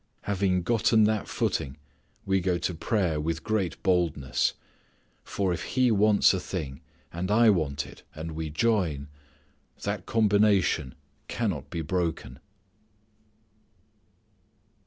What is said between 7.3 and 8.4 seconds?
want it and